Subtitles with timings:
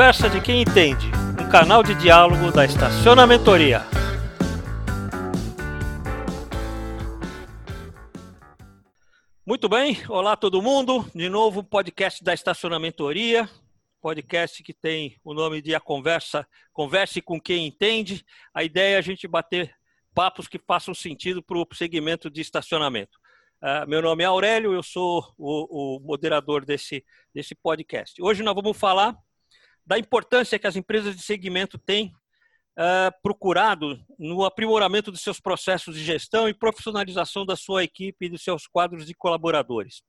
[0.00, 1.08] conversa de quem entende,
[1.38, 3.82] um canal de diálogo da Estacionamentoria.
[9.46, 11.04] Muito bem, olá todo mundo.
[11.14, 13.46] De novo, podcast da Estacionamentoria,
[14.00, 18.24] podcast que tem o nome de A Conversa, Converse com quem entende.
[18.54, 19.70] A ideia é a gente bater
[20.14, 23.18] papos que façam sentido para o segmento de estacionamento.
[23.62, 27.04] Uh, meu nome é Aurélio, eu sou o, o, moderador desse,
[27.34, 28.14] desse podcast.
[28.22, 29.14] Hoje nós vamos falar
[29.86, 32.12] da importância que as empresas de segmento têm
[32.78, 38.28] uh, procurado no aprimoramento dos seus processos de gestão e profissionalização da sua equipe e
[38.28, 40.02] dos seus quadros de colaboradores.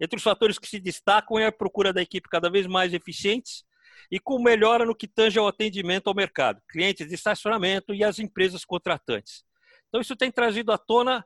[0.00, 3.64] Entre os fatores que se destacam é a procura da equipe cada vez mais eficientes
[4.10, 8.18] e com melhora no que tange ao atendimento ao mercado, clientes de estacionamento e as
[8.18, 9.42] empresas contratantes.
[9.88, 11.24] Então, isso tem trazido à tona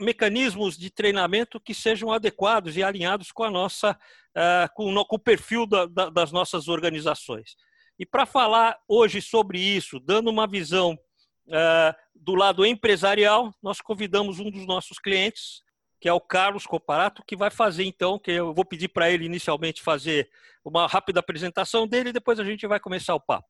[0.00, 5.16] mecanismos de treinamento que sejam adequados e alinhados com a nossa, uh, com, o, com,
[5.16, 7.54] o perfil da, da, das nossas organizações.
[7.98, 10.98] E para falar hoje sobre isso, dando uma visão
[11.46, 15.62] uh, do lado empresarial, nós convidamos um dos nossos clientes,
[16.00, 19.24] que é o Carlos Comparato, que vai fazer então, que eu vou pedir para ele
[19.24, 20.28] inicialmente fazer
[20.64, 23.48] uma rápida apresentação dele e depois a gente vai começar o papo.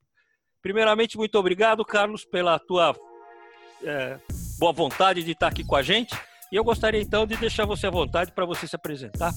[0.61, 2.95] Primeiramente, muito obrigado, Carlos, pela tua
[3.83, 4.19] é,
[4.58, 6.14] boa vontade de estar aqui com a gente.
[6.50, 9.33] E eu gostaria então de deixar você à vontade para você se apresentar.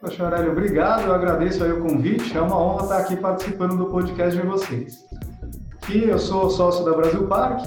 [0.00, 1.06] Poxa, Aurélio, obrigado.
[1.06, 2.36] Eu agradeço o convite.
[2.36, 4.98] É uma honra estar aqui participando do podcast de vocês.
[5.88, 7.64] E eu sou sócio da Brasil Park.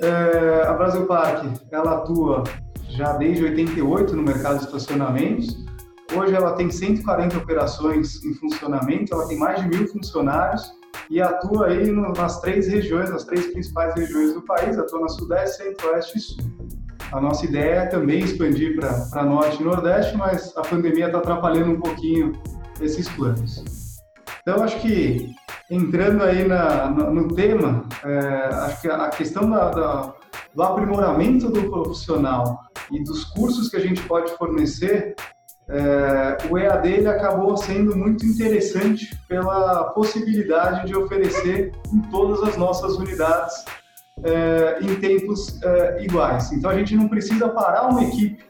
[0.00, 2.44] É, a Brasil Park ela atua
[2.88, 5.56] já desde 88 no mercado de estacionamentos.
[6.14, 10.70] Hoje ela tem 140 operações em funcionamento, ela tem mais de mil funcionários
[11.10, 15.08] e atua aí no, nas três regiões, nas três principais regiões do país, atua na
[15.08, 16.44] Sudeste, Centro-Oeste e Sul.
[17.10, 21.72] A nossa ideia é também expandir para Norte e Nordeste, mas a pandemia está atrapalhando
[21.72, 22.32] um pouquinho
[22.80, 23.64] esses planos.
[24.42, 25.34] Então, acho que
[25.68, 28.18] entrando aí na, no, no tema, é,
[28.66, 30.14] acho que a questão da, da,
[30.54, 32.60] do aprimoramento do profissional
[32.92, 35.16] e dos cursos que a gente pode fornecer
[35.70, 42.56] é, o EAD ele acabou sendo muito interessante pela possibilidade de oferecer em todas as
[42.56, 43.64] nossas unidades
[44.24, 46.50] é, em tempos é, iguais.
[46.52, 48.44] Então a gente não precisa parar uma equipe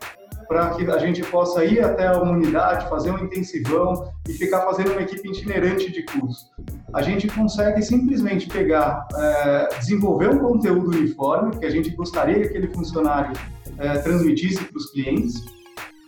[0.48, 4.92] para que a gente possa ir até uma unidade, fazer um intensivão e ficar fazendo
[4.92, 6.50] uma equipe itinerante de curso.
[6.92, 12.48] A gente consegue simplesmente pegar, é, desenvolver um conteúdo uniforme que a gente gostaria que
[12.48, 13.32] aquele funcionário
[13.78, 15.44] é, transmitisse para os clientes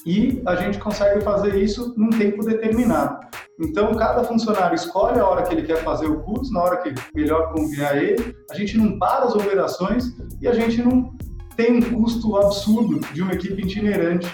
[0.05, 3.27] e a gente consegue fazer isso num tempo determinado.
[3.61, 6.93] Então, cada funcionário escolhe a hora que ele quer fazer o curso, na hora que
[7.15, 10.05] melhor convier a ele, a gente não para as operações
[10.41, 11.13] e a gente não
[11.57, 14.27] tem um custo absurdo de uma equipe itinerante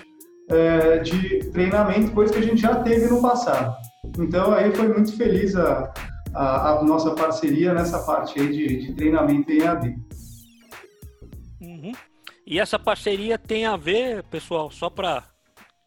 [0.49, 3.77] é, de treinamento, coisa que a gente já teve no passado.
[4.19, 5.93] Então, aí foi muito feliz a,
[6.35, 9.97] a, a nossa parceria nessa parte aí de, de treinamento em AD.
[11.61, 11.93] Uhum.
[12.47, 15.23] E essa parceria tem a ver, pessoal, só para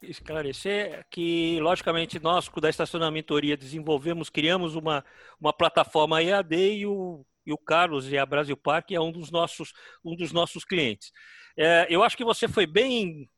[0.02, 5.04] esclarecer que, logicamente, nós, da Estacionamentoria, desenvolvemos, criamos uma,
[5.40, 9.32] uma plataforma EAD e o, e o Carlos e a Brasil Park é um dos
[9.32, 9.74] nossos,
[10.04, 11.12] um dos nossos clientes.
[11.58, 13.30] É, eu acho que você foi bem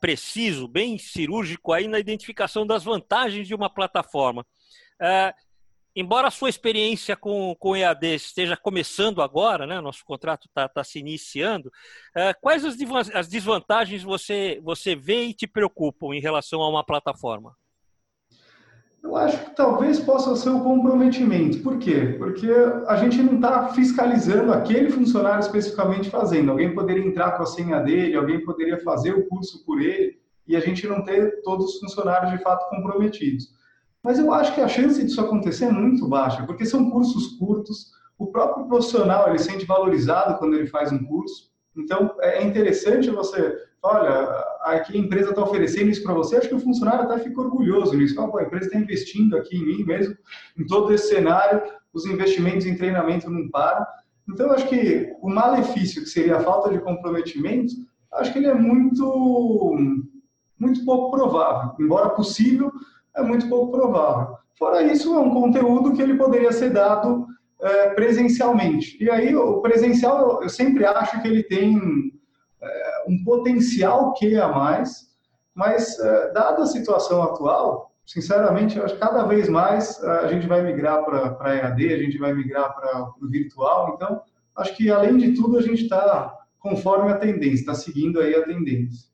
[0.00, 4.46] preciso, bem cirúrgico aí na identificação das vantagens de uma plataforma.
[5.00, 5.34] É,
[6.00, 10.82] embora a sua experiência com, com EAD esteja começando agora, né, nosso contrato está tá
[10.82, 11.70] se iniciando,
[12.14, 12.76] é, quais as,
[13.14, 17.54] as desvantagens você, você vê e te preocupam em relação a uma plataforma?
[19.02, 21.62] Eu acho que talvez possa ser o comprometimento.
[21.62, 22.16] Por quê?
[22.18, 22.50] Porque
[22.86, 26.50] a gente não está fiscalizando aquele funcionário especificamente fazendo.
[26.50, 30.54] Alguém poderia entrar com a senha dele, alguém poderia fazer o curso por ele, e
[30.54, 33.48] a gente não ter todos os funcionários de fato comprometidos.
[34.02, 37.92] Mas eu acho que a chance disso acontecer é muito baixa, porque são cursos curtos,
[38.18, 41.50] o próprio profissional ele sente valorizado quando ele faz um curso.
[41.76, 46.54] Então é interessante você, olha, aqui a empresa está oferecendo isso para você, acho que
[46.54, 48.14] o funcionário até fica orgulhoso nisso.
[48.14, 50.16] Fala, a empresa está investindo aqui em mim mesmo,
[50.58, 53.84] em todo esse cenário, os investimentos em treinamento não param.
[54.28, 57.72] Então acho que o malefício que seria a falta de comprometimento,
[58.14, 59.76] acho que ele é muito
[60.58, 62.70] muito pouco provável, embora possível,
[63.16, 64.36] é muito pouco provável.
[64.58, 67.26] Fora isso, é um conteúdo que ele poderia ser dado
[67.60, 69.02] é, presencialmente.
[69.02, 71.78] E aí, o presencial, eu sempre acho que ele tem
[72.60, 75.10] é, um potencial que a mais,
[75.54, 80.26] mas, é, dada a situação atual, sinceramente, eu acho que cada vez mais é, a
[80.28, 83.94] gente vai migrar para EAD, a gente vai migrar para o virtual.
[83.94, 84.22] Então,
[84.56, 88.44] acho que, além de tudo, a gente está conforme a tendência, está seguindo aí a
[88.44, 89.08] tendência.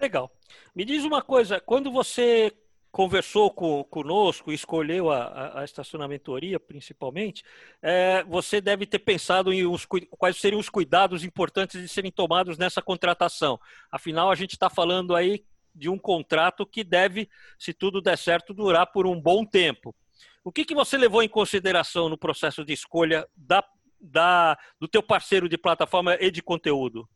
[0.00, 0.30] Legal.
[0.74, 2.52] Me diz uma coisa, quando você
[2.90, 7.44] conversou com, conosco, escolheu a, a, estacionamentoria principalmente,
[7.80, 12.58] é, você deve ter pensado em os, quais seriam os cuidados importantes de serem tomados
[12.58, 13.60] nessa contratação.
[13.90, 15.44] Afinal, a gente está falando aí
[15.74, 17.28] de um contrato que deve,
[17.58, 19.94] se tudo der certo, durar por um bom tempo.
[20.42, 23.64] O que, que você levou em consideração no processo de escolha da,
[24.00, 27.08] da, do teu parceiro de plataforma e de conteúdo?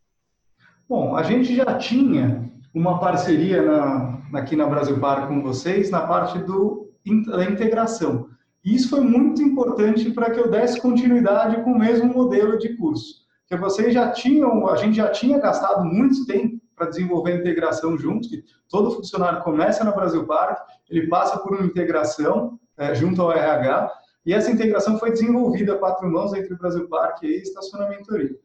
[0.87, 6.07] Bom, a gente já tinha uma parceria na, aqui na Brasil Bar com vocês na
[6.07, 6.93] parte do,
[7.27, 8.29] da integração.
[8.63, 12.77] E isso foi muito importante para que eu desse continuidade com o mesmo modelo de
[12.77, 13.25] curso.
[13.47, 17.97] Que vocês já tinham, a gente já tinha gastado muito tempo para desenvolver a integração
[17.97, 20.59] juntos, que todo funcionário começa na Brasil Park,
[20.91, 23.91] ele passa por uma integração é, junto ao RH,
[24.27, 28.37] e essa integração foi desenvolvida a quatro mãos entre o Brasil Park e Estacionamentoria.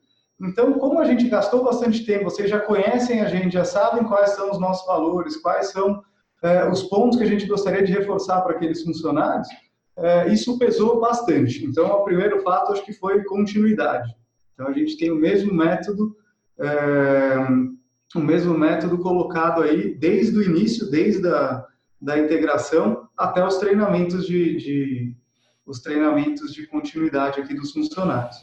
[0.41, 4.31] Então, como a gente gastou bastante tempo, vocês já conhecem a gente, já sabem quais
[4.31, 6.01] são os nossos valores, quais são
[6.41, 9.47] é, os pontos que a gente gostaria de reforçar para aqueles funcionários,
[9.97, 11.65] é, isso pesou bastante.
[11.65, 14.09] Então, o primeiro fato acho que foi continuidade.
[14.53, 16.15] Então, a gente tem o mesmo método,
[16.57, 17.35] é,
[18.15, 21.65] o mesmo método colocado aí desde o início, desde a
[22.01, 25.15] da integração até os treinamentos de, de
[25.65, 28.37] os treinamentos de continuidade aqui dos funcionários.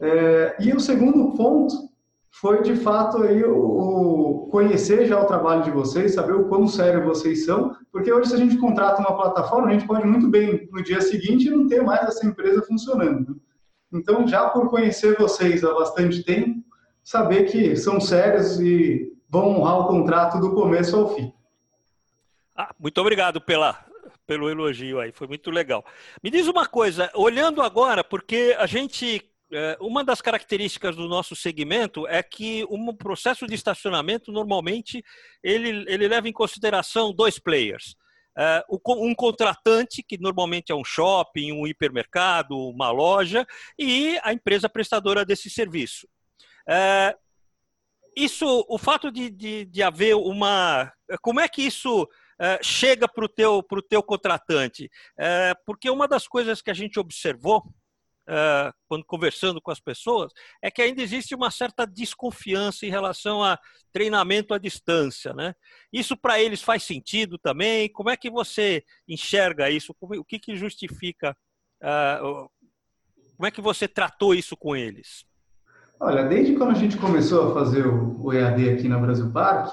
[0.00, 1.90] É, e o segundo ponto
[2.30, 6.66] foi, de fato, aí, o, o, conhecer já o trabalho de vocês, saber o quão
[6.66, 10.28] sério vocês são, porque hoje, se a gente contrata uma plataforma, a gente pode muito
[10.28, 13.40] bem, no dia seguinte, não ter mais essa empresa funcionando.
[13.92, 16.64] Então, já por conhecer vocês há bastante tempo,
[17.02, 21.32] saber que são sérios e vão honrar o contrato do começo ao fim.
[22.56, 23.84] Ah, muito obrigado pela,
[24.26, 25.84] pelo elogio aí, foi muito legal.
[26.22, 29.29] Me diz uma coisa, olhando agora, porque a gente
[29.80, 35.02] uma das características do nosso segmento é que um processo de estacionamento normalmente
[35.42, 37.96] ele, ele leva em consideração dois players.
[38.38, 43.44] É, um contratante, que normalmente é um shopping, um hipermercado, uma loja,
[43.78, 46.08] e a empresa prestadora desse serviço.
[46.68, 47.16] É,
[48.16, 50.92] isso, o fato de, de, de haver uma.
[51.20, 52.08] Como é que isso
[52.62, 54.90] chega para o teu, teu contratante?
[55.66, 57.62] porque uma das coisas que a gente observou
[58.30, 60.32] uh, quando conversando com as pessoas,
[60.62, 63.58] é que ainda existe uma certa desconfiança em relação a
[63.92, 65.54] treinamento à distância, né?
[65.92, 67.90] Isso para eles faz sentido também?
[67.92, 69.94] Como é que você enxerga isso?
[70.00, 71.36] O que, que justifica?
[71.82, 72.48] Uh,
[73.36, 75.24] como é que você tratou isso com eles?
[75.98, 79.70] Olha, desde quando a gente começou a fazer o EAD aqui na Brasil Park,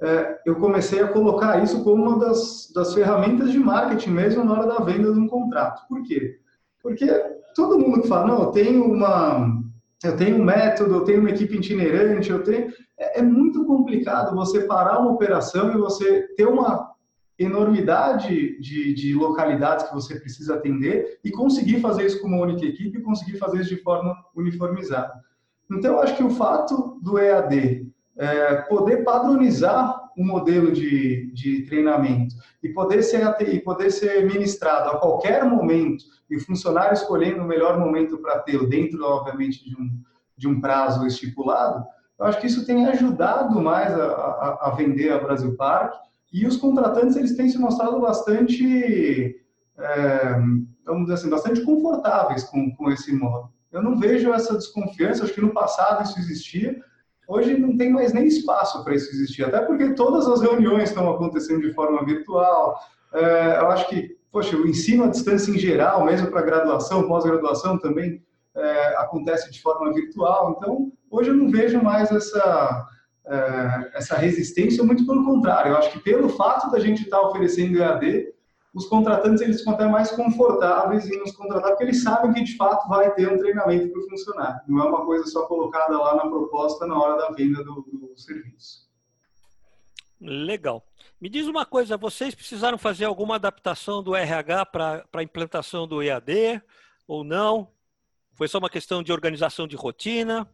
[0.00, 4.52] é, eu comecei a colocar isso como uma das, das ferramentas de marketing mesmo na
[4.52, 5.86] hora da venda de um contrato.
[5.88, 6.38] Por quê?
[6.82, 7.06] Porque
[7.54, 9.62] todo mundo que fala, não, eu tenho uma,
[10.02, 14.34] eu tenho um método, eu tenho uma equipe itinerante, eu tenho, é, é muito complicado
[14.34, 16.92] você parar uma operação e você ter uma
[17.38, 22.64] enormidade de, de, localidades que você precisa atender e conseguir fazer isso com uma única
[22.64, 25.12] equipe e conseguir fazer isso de forma uniformizada.
[25.70, 31.62] Então, eu acho que o fato do EAD é, poder padronizar um modelo de, de
[31.66, 37.42] treinamento e poder, ser, e poder ser ministrado a qualquer momento e o funcionário escolhendo
[37.42, 40.00] o melhor momento para tê-lo, dentro, obviamente, de um,
[40.36, 41.84] de um prazo estipulado,
[42.18, 45.94] eu acho que isso tem ajudado mais a, a, a vender a Brasil Park
[46.32, 49.36] e os contratantes eles têm se mostrado bastante,
[49.78, 50.34] é,
[50.84, 53.52] vamos dizer assim, bastante confortáveis com, com esse modo.
[53.70, 56.80] Eu não vejo essa desconfiança, acho que no passado isso existia,
[57.26, 61.10] Hoje não tem mais nem espaço para isso existir, até porque todas as reuniões estão
[61.10, 62.78] acontecendo de forma virtual.
[63.12, 67.78] É, eu acho que, poxa, o ensino à distância em geral, mesmo para graduação, pós-graduação
[67.78, 68.22] também
[68.54, 70.56] é, acontece de forma virtual.
[70.56, 72.86] Então, hoje eu não vejo mais essa,
[73.26, 75.72] é, essa resistência, muito pelo contrário.
[75.72, 78.33] Eu acho que pelo fato da gente estar tá oferecendo EAD,
[78.74, 82.56] os contratantes eles ficam até mais confortáveis em nos contratar, porque eles sabem que de
[82.56, 84.60] fato vai ter um treinamento para o funcionário.
[84.66, 88.12] Não é uma coisa só colocada lá na proposta na hora da venda do, do
[88.16, 88.84] serviço.
[90.20, 90.84] Legal.
[91.20, 96.02] Me diz uma coisa, vocês precisaram fazer alguma adaptação do RH para a implantação do
[96.02, 96.60] EAD
[97.06, 97.68] ou não?
[98.32, 100.48] Foi só uma questão de organização de rotina?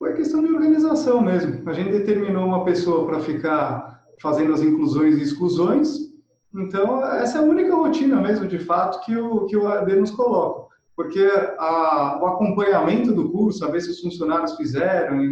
[0.00, 1.68] Foi questão de organização mesmo.
[1.70, 6.11] A gente determinou uma pessoa para ficar fazendo as inclusões e exclusões
[6.54, 10.10] então, essa é a única rotina mesmo, de fato, que o, que o AD nos
[10.10, 10.72] coloca.
[10.94, 11.26] Porque
[11.58, 15.22] a, o acompanhamento do curso, saber se os funcionários fizeram,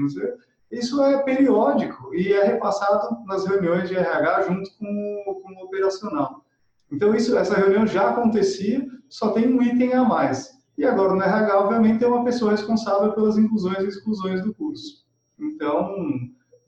[0.70, 6.44] isso é periódico e é repassado nas reuniões de RH junto com, com o operacional.
[6.90, 10.58] Então, isso, essa reunião já acontecia, só tem um item a mais.
[10.78, 15.04] E agora no RH, obviamente, tem uma pessoa responsável pelas inclusões e exclusões do curso.
[15.38, 15.94] Então,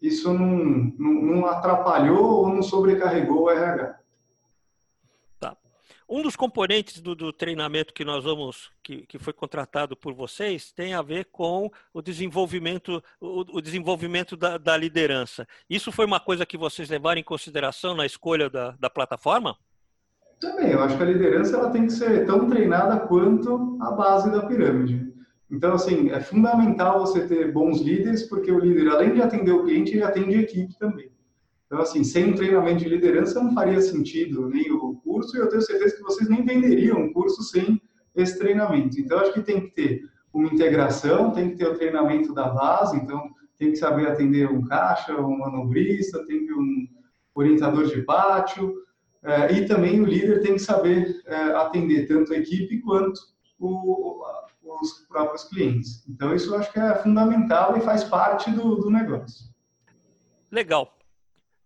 [0.03, 4.02] isso não, não, não atrapalhou ou não sobrecarregou o RH.
[6.13, 10.71] Um dos componentes do, do, treinamento que nós vamos, que, que foi contratado por vocês,
[10.71, 15.49] tem a ver com o desenvolvimento, o, o desenvolvimento da, da, liderança.
[15.71, 19.57] Isso foi uma coisa que vocês levaram em consideração na escolha da, da plataforma?
[20.39, 24.31] Também, eu acho que a liderança ela tem que ser tão treinada quanto a base
[24.31, 25.11] da pirâmide.
[25.51, 29.65] Então, assim, é fundamental você ter bons líderes, porque o líder, além de atender o
[29.65, 31.11] cliente, ele atende a equipe também.
[31.73, 35.49] Então, assim, sem um treinamento de liderança não faria sentido nem o curso, e eu
[35.49, 37.81] tenho certeza que vocês nem venderiam um curso sem
[38.15, 39.01] esse treinamento.
[39.01, 40.03] Então, acho que tem que ter
[40.35, 43.27] uma integração, tem que ter o treinamento da base, então
[43.57, 46.87] tem que saber atender um caixa, um manobrista, tem que ter um
[47.35, 48.75] orientador de pátio,
[49.23, 53.19] eh, e também o líder tem que saber eh, atender tanto a equipe quanto
[53.59, 54.23] o,
[54.63, 56.07] os próprios clientes.
[56.07, 59.51] Então, isso eu acho que é fundamental e faz parte do, do negócio.
[60.51, 60.99] Legal.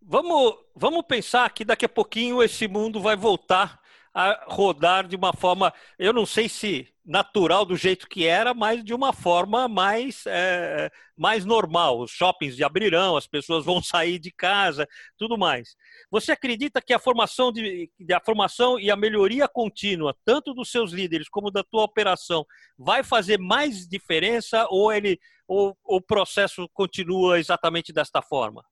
[0.08, 3.80] Vamos, vamos pensar que daqui a pouquinho esse mundo vai voltar
[4.14, 8.84] a rodar de uma forma, eu não sei se natural do jeito que era, mas
[8.84, 12.00] de uma forma mais, é, mais normal.
[12.00, 14.86] Os shoppings abrirão, as pessoas vão sair de casa,
[15.18, 15.74] tudo mais.
[16.08, 20.92] Você acredita que a formação, de, a formação e a melhoria contínua, tanto dos seus
[20.92, 22.46] líderes como da tua operação,
[22.78, 28.64] vai fazer mais diferença ou ele ou, ou o processo continua exatamente desta forma?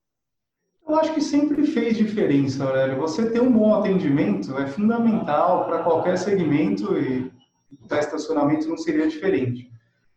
[0.86, 2.98] Eu acho que sempre fez diferença, Aurélio.
[2.98, 7.32] Você ter um bom atendimento é fundamental para qualquer segmento e
[7.88, 9.70] para estacionamento não seria diferente.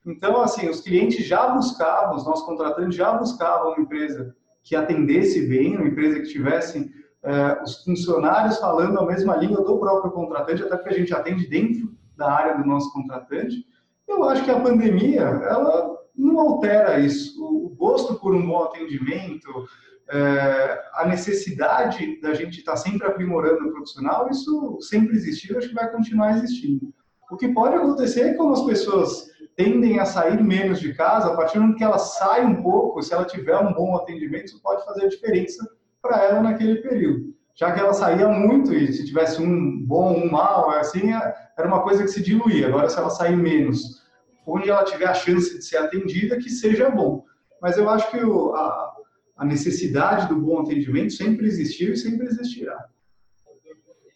[0.05, 5.47] Então, assim, os clientes já buscavam, os nossos contratantes já buscavam uma empresa que atendesse
[5.47, 6.91] bem, uma empresa que tivesse
[7.23, 11.47] eh, os funcionários falando a mesma língua do próprio contratante, até porque a gente atende
[11.47, 13.65] dentro da área do nosso contratante.
[14.07, 17.41] Eu acho que a pandemia, ela não altera isso.
[17.43, 19.67] O gosto por um bom atendimento,
[20.09, 25.69] é, a necessidade da gente estar tá sempre aprimorando o profissional, isso sempre existiu, acho
[25.69, 26.93] que vai continuar existindo.
[27.29, 31.35] O que pode acontecer é como as pessoas tendem a sair menos de casa, a
[31.35, 34.61] partir do momento que ela sai um pouco, se ela tiver um bom atendimento, isso
[34.61, 35.67] pode fazer a diferença
[36.01, 37.35] para ela naquele período.
[37.55, 41.81] Já que ela saía muito e se tivesse um bom, um mal, assim, era uma
[41.81, 42.67] coisa que se diluía.
[42.67, 44.03] Agora, se ela sair menos,
[44.45, 47.25] onde ela tiver a chance de ser atendida, que seja bom.
[47.59, 48.96] Mas eu acho que o, a,
[49.37, 52.89] a necessidade do bom atendimento sempre existiu e sempre existirá.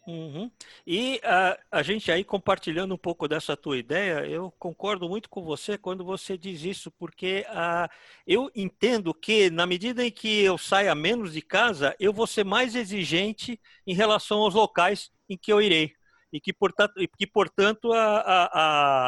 [0.07, 0.49] Uhum.
[0.85, 5.43] E uh, a gente aí compartilhando um pouco dessa tua ideia, eu concordo muito com
[5.43, 7.87] você quando você diz isso, porque uh,
[8.25, 12.43] eu entendo que na medida em que eu saia menos de casa, eu vou ser
[12.43, 15.93] mais exigente em relação aos locais em que eu irei.
[16.33, 18.49] E que, portanto, que, portanto a, a,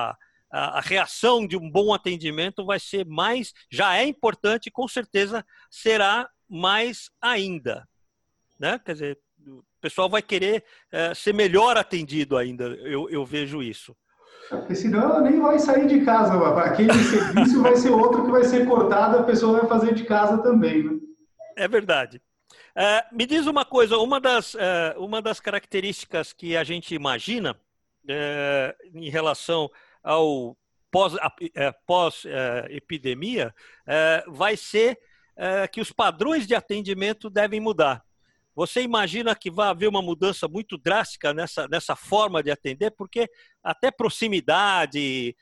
[0.10, 0.18] a
[0.54, 6.30] a, reação de um bom atendimento vai ser mais, já é importante, com certeza será
[6.48, 7.88] mais ainda.
[8.60, 8.80] Né?
[8.86, 13.96] Quer dizer, o pessoal vai querer é, ser melhor atendido ainda, eu, eu vejo isso.
[14.50, 16.34] Porque senão ela nem vai sair de casa.
[16.60, 20.38] Aquele serviço vai ser outro que vai ser cortado, a pessoa vai fazer de casa
[20.44, 20.84] também.
[20.84, 21.00] Né?
[21.56, 22.22] É verdade.
[22.76, 27.56] É, me diz uma coisa, uma das, é, uma das características que a gente imagina
[28.08, 29.72] é, em relação
[30.04, 30.56] ao
[30.92, 33.56] pós-epidemia, pós,
[33.88, 35.00] é, é, vai ser
[35.36, 38.04] é, que os padrões de atendimento devem mudar.
[38.56, 43.28] Você imagina que vai haver uma mudança muito drástica nessa, nessa forma de atender, porque
[43.64, 45.36] até proximidade,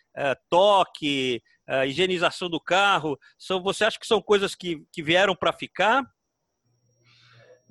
[0.49, 1.43] toque,
[1.85, 6.09] higienização do carro, são, você acha que são coisas que, que vieram para ficar?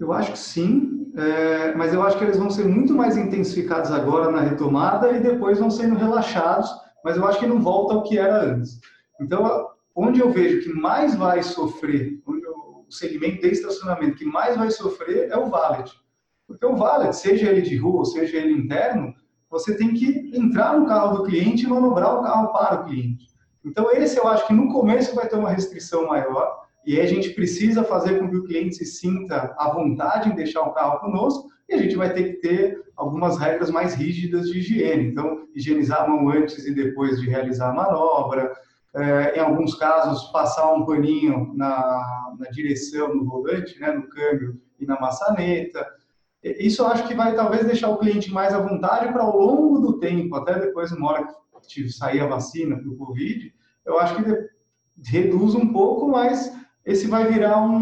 [0.01, 3.93] Eu acho que sim, é, mas eu acho que eles vão ser muito mais intensificados
[3.93, 6.71] agora na retomada e depois vão sendo relaxados
[7.05, 8.81] mas eu acho que não volta ao que era antes.
[9.21, 14.57] Então, onde eu vejo que mais vai sofrer, onde o segmento de estacionamento que mais
[14.57, 15.91] vai sofrer é o valet.
[16.47, 19.15] Porque o valet, seja ele de rua, seja ele interno,
[19.49, 23.29] você tem que entrar no carro do cliente e manobrar o carro para o cliente.
[23.65, 27.31] Então, esse eu acho que no começo vai ter uma restrição maior, e a gente
[27.31, 31.49] precisa fazer com que o cliente se sinta à vontade em deixar o carro conosco,
[31.69, 35.05] e a gente vai ter que ter algumas regras mais rígidas de higiene.
[35.05, 38.53] Então, higienizar a mão antes e depois de realizar a manobra.
[38.93, 44.61] É, em alguns casos, passar um paninho na, na direção, no volante, né, no câmbio
[44.81, 45.87] e na maçaneta.
[46.43, 49.79] Isso eu acho que vai talvez deixar o cliente mais à vontade para ao longo
[49.79, 51.29] do tempo, até depois, uma hora
[51.69, 53.55] que sair a vacina para o Covid,
[53.87, 56.53] eu acho que reduz um pouco, mas
[56.85, 57.77] esse vai virar um,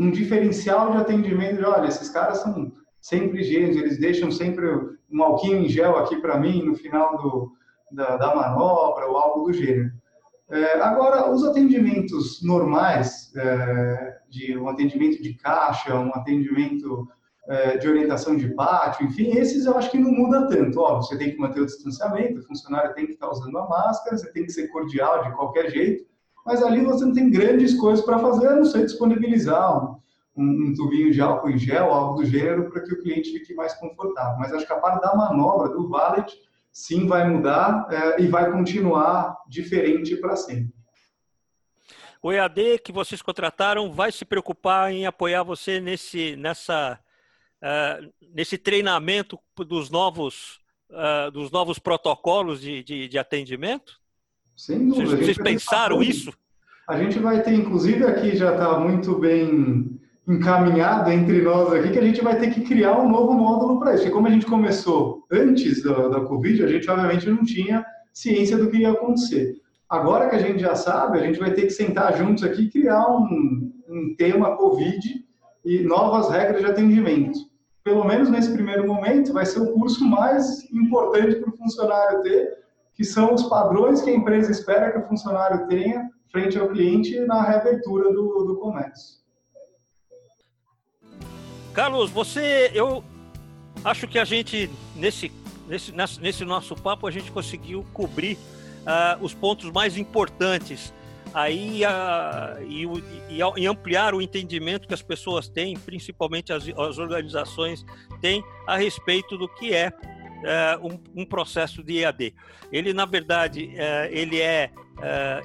[0.00, 1.56] um diferencial de atendimento.
[1.56, 4.66] De, olha, esses caras são sempre higiênicos, eles deixam sempre
[5.10, 7.52] um alquinho em gel aqui para mim no final do,
[7.90, 9.90] da, da, manobra ou algo do gênero.
[10.50, 17.08] É, agora, os atendimentos normais, é, de um atendimento de caixa, um atendimento
[17.48, 20.80] é, de orientação de pátio, enfim, esses eu acho que não muda tanto.
[20.80, 24.16] Óbvio, você tem que manter o distanciamento, o funcionário tem que estar usando a máscara,
[24.16, 26.04] você tem que ser cordial de qualquer jeito,
[26.46, 30.00] mas ali você não tem grandes coisas para fazer, a não ser disponibilizar um,
[30.36, 33.74] um, tubinho de álcool em gel, algo do gênero, para que o cliente fique mais
[33.74, 34.38] confortável.
[34.38, 36.32] Mas acho que a parte da manobra, do valet,
[36.72, 40.72] sim vai mudar é, e vai continuar diferente para sempre.
[42.22, 46.98] O EAD que vocês contrataram vai se preocupar em apoiar você nesse, nessa
[47.62, 50.60] uh, nesse treinamento dos novos,
[50.90, 54.00] uh, dos novos protocolos de, de, de atendimento?
[54.56, 55.06] Sem dúvida.
[55.06, 56.32] Vocês, vocês pensaram isso?
[56.88, 61.98] A gente vai ter, inclusive aqui já está muito bem encaminhado entre nós aqui, que
[61.98, 64.02] a gente vai ter que criar um novo módulo para isso.
[64.02, 68.56] Porque como a gente começou antes da, da Covid, a gente obviamente não tinha ciência
[68.56, 69.54] do que ia acontecer.
[69.88, 72.70] Agora que a gente já sabe, a gente vai ter que sentar juntos aqui e
[72.70, 75.24] criar um, um tema Covid
[75.64, 77.38] e novas regras de atendimento.
[77.84, 82.48] Pelo menos nesse primeiro momento, vai ser o curso mais importante para o funcionário ter,
[82.96, 87.20] que são os padrões que a empresa espera que o funcionário tenha frente ao cliente
[87.20, 89.16] na reabertura do, do comércio.
[91.72, 93.04] Carlos, você, eu
[93.84, 95.30] acho que a gente nesse,
[95.68, 100.92] nesse, nesse nosso papo a gente conseguiu cobrir uh, os pontos mais importantes
[101.34, 102.84] aí uh, e,
[103.28, 107.84] e, e, ampliar o entendimento que as pessoas têm, principalmente as, as organizações
[108.22, 109.92] têm a respeito do que é
[110.36, 112.34] uh, um, um, processo de EAD.
[112.72, 114.70] Ele na verdade uh, ele é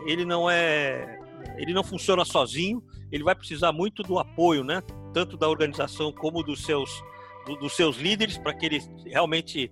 [0.05, 1.19] ele não é
[1.57, 2.83] ele não funciona sozinho.
[3.12, 4.81] Ele vai precisar muito do apoio, né?
[5.13, 6.89] Tanto da organização como dos seus
[7.45, 9.71] do, dos seus líderes para que ele realmente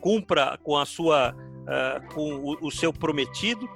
[0.00, 1.34] cumpra com a sua
[2.14, 3.68] com o, o seu prometido.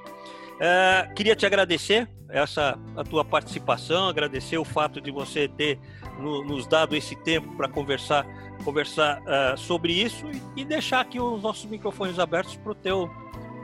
[1.15, 5.79] Queria te agradecer essa a tua participação, agradecer o fato de você ter
[6.19, 8.27] no, nos dado esse tempo para conversar
[8.67, 10.27] conversar uh, sobre isso
[10.57, 13.11] e, e, deixar aqui os nossos microfones abertos para o teu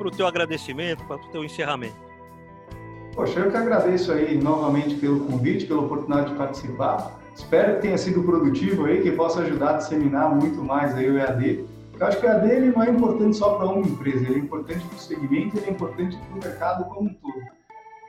[0.00, 1.94] o teu agradecimento, para o teu encerramento.
[3.14, 7.20] Poxa, eu que agradeço aí novamente pelo convite, pela oportunidade de participar.
[7.36, 11.18] Espero que tenha sido produtivo aí, que possa ajudar a disseminar muito mais aí o
[11.18, 11.64] EAD
[12.02, 14.84] eu acho que a dele não é importante só para uma empresa, ele é importante
[14.84, 17.42] para o segmento, ele é importante para o mercado como um todo.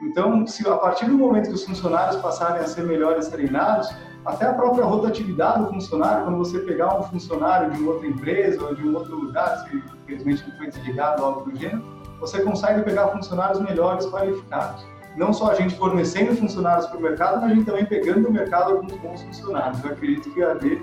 [0.02, 3.88] Então, se a partir do momento que os funcionários passarem a ser melhores treinados,
[4.26, 8.74] até a própria rotatividade do funcionário, quando você pegar um funcionário de outra empresa ou
[8.74, 11.84] de um outro lugar, se infelizmente não foi desligado algo do gênero,
[12.20, 14.86] você consegue pegar funcionários melhores qualificados.
[15.18, 18.32] Não só a gente fornecendo funcionários para o mercado, mas a gente também pegando no
[18.32, 19.84] mercado alguns bons funcionários.
[19.84, 20.82] Eu acredito que a AD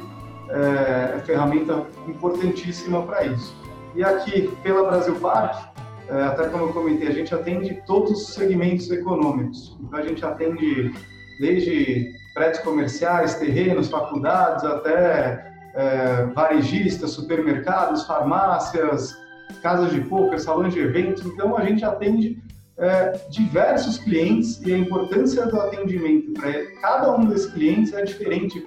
[0.51, 3.57] é, é ferramenta importantíssima para isso.
[3.95, 5.71] E aqui, pela Brasil Park,
[6.09, 9.77] é, até como eu comentei, a gente atende todos os segmentos econômicos.
[9.81, 10.93] Então, a gente atende
[11.41, 19.17] desde prédios comerciais, terrenos, faculdades, até é, varejistas, supermercados, farmácias,
[19.63, 21.25] casas de poker, salões de eventos.
[21.27, 22.43] Então, a gente atende
[22.79, 28.65] é, diversos clientes e a importância do atendimento para cada um desses clientes é diferente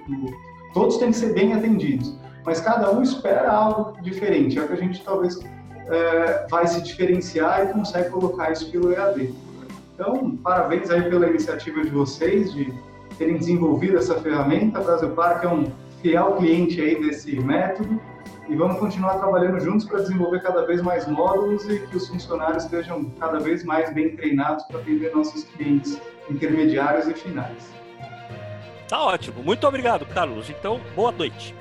[0.72, 4.58] Todos têm que ser bem atendidos, mas cada um espera algo diferente.
[4.58, 5.38] É o que a gente talvez
[5.88, 9.32] é, vai se diferenciar e consegue colocar isso pelo EAD.
[9.94, 12.74] Então, parabéns aí pela iniciativa de vocês de
[13.18, 14.78] terem desenvolvido essa ferramenta.
[14.78, 15.72] A Brasil Park é um
[16.02, 18.00] fiel cliente aí desse método
[18.48, 22.64] e vamos continuar trabalhando juntos para desenvolver cada vez mais módulos e que os funcionários
[22.64, 27.72] estejam cada vez mais bem treinados para atender nossos clientes intermediários e finais.
[28.88, 29.42] Tá ótimo.
[29.42, 30.50] Muito obrigado, Carlos.
[30.50, 31.54] Então, boa noite.